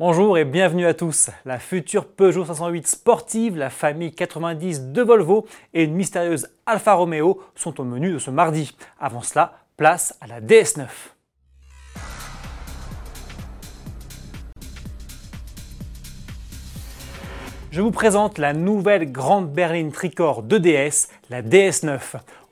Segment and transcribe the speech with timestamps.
[0.00, 1.28] Bonjour et bienvenue à tous.
[1.44, 7.42] La future Peugeot 508 sportive, la famille 90 de Volvo et une mystérieuse Alfa Romeo
[7.56, 8.76] sont au menu de ce mardi.
[9.00, 10.86] Avant cela, place à la DS9.
[17.72, 21.98] Je vous présente la nouvelle grande berline tricorps de DS, la DS9.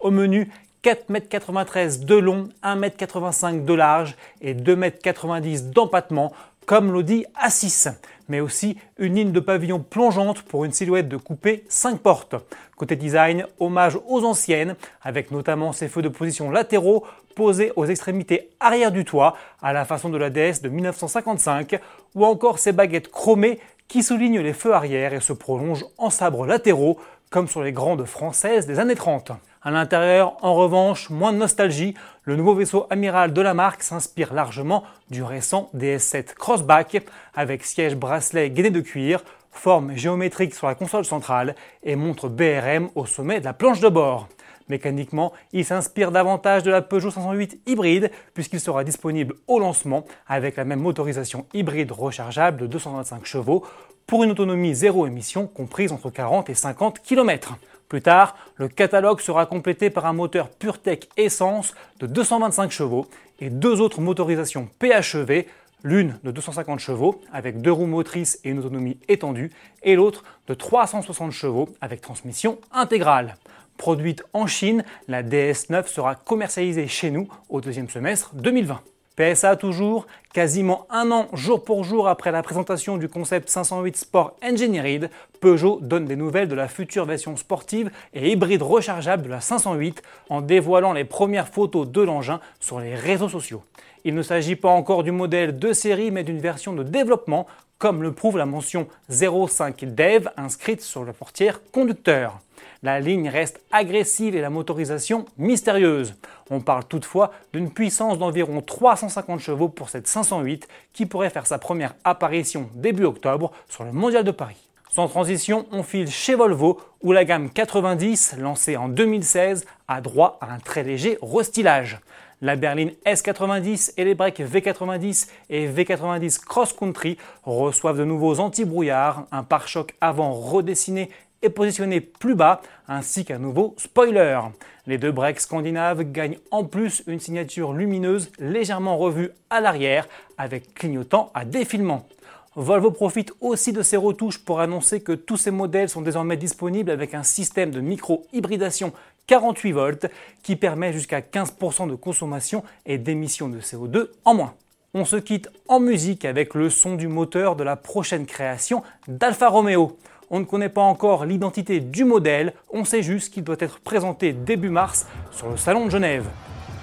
[0.00, 0.50] Au menu,
[0.82, 6.32] 4,93 m de long, 1,85 m de large et 2,90 m d'empattement
[6.66, 7.94] comme l'Audi A6,
[8.28, 12.34] mais aussi une ligne de pavillon plongeante pour une silhouette de coupé 5 portes.
[12.76, 17.04] Côté design, hommage aux anciennes, avec notamment ses feux de position latéraux
[17.36, 21.78] posés aux extrémités arrière du toit, à la façon de la DS de 1955,
[22.14, 26.46] ou encore ses baguettes chromées qui soulignent les feux arrière et se prolongent en sabres
[26.46, 26.98] latéraux,
[27.30, 29.32] comme sur les grandes françaises des années 30.
[29.66, 31.94] À l'intérieur, en revanche, moins de nostalgie.
[32.22, 37.96] Le nouveau vaisseau amiral de la marque s'inspire largement du récent DS7 Crossback avec siège
[37.96, 43.40] bracelet gainé de cuir, forme géométrique sur la console centrale et montre BRM au sommet
[43.40, 44.28] de la planche de bord.
[44.68, 50.54] Mécaniquement, il s'inspire davantage de la Peugeot 508 hybride puisqu'il sera disponible au lancement avec
[50.54, 53.64] la même motorisation hybride rechargeable de 225 chevaux
[54.06, 57.56] pour une autonomie zéro émission comprise entre 40 et 50 km.
[57.88, 63.06] Plus tard, le catalogue sera complété par un moteur PureTech Essence de 225 chevaux
[63.38, 65.46] et deux autres motorisations PHEV,
[65.84, 69.52] l'une de 250 chevaux avec deux roues motrices et une autonomie étendue,
[69.82, 73.36] et l'autre de 360 chevaux avec transmission intégrale.
[73.76, 78.80] Produite en Chine, la DS9 sera commercialisée chez nous au deuxième semestre 2020.
[79.16, 84.36] PSA toujours, quasiment un an jour pour jour après la présentation du concept 508 Sport
[84.44, 85.08] Engineered,
[85.40, 90.02] Peugeot donne des nouvelles de la future version sportive et hybride rechargeable de la 508
[90.28, 93.62] en dévoilant les premières photos de l'engin sur les réseaux sociaux.
[94.04, 97.46] Il ne s'agit pas encore du modèle de série mais d'une version de développement
[97.78, 102.40] comme le prouve la mention 05 Dev inscrite sur la portière conducteur.
[102.82, 106.14] La ligne reste agressive et la motorisation mystérieuse.
[106.50, 111.58] On parle toutefois d'une puissance d'environ 350 chevaux pour cette 508 qui pourrait faire sa
[111.58, 114.56] première apparition début octobre sur le Mondial de Paris.
[114.90, 120.38] Sans transition, on file chez Volvo où la gamme 90, lancée en 2016, a droit
[120.40, 122.00] à un très léger restylage.
[122.42, 129.26] La berline S90 et les breaks V90 et V90 Cross Country reçoivent de nouveaux anti-brouillards,
[129.32, 131.08] un pare-choc avant redessiné
[131.40, 134.38] et positionné plus bas, ainsi qu'un nouveau spoiler.
[134.86, 140.74] Les deux breaks scandinaves gagnent en plus une signature lumineuse légèrement revue à l'arrière avec
[140.74, 142.06] clignotant à défilement.
[142.54, 146.90] Volvo profite aussi de ces retouches pour annoncer que tous ces modèles sont désormais disponibles
[146.90, 148.92] avec un système de micro-hybridation
[149.26, 150.06] 48 volts
[150.42, 154.54] qui permet jusqu'à 15% de consommation et d'émission de CO2 en moins.
[154.94, 159.48] On se quitte en musique avec le son du moteur de la prochaine création d'Alfa
[159.48, 159.98] Romeo.
[160.30, 164.32] On ne connaît pas encore l'identité du modèle, on sait juste qu'il doit être présenté
[164.32, 166.26] début mars sur le salon de Genève.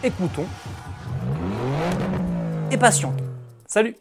[0.04, 0.46] Écoutons
[2.72, 3.16] et patientons.
[3.68, 3.96] Salut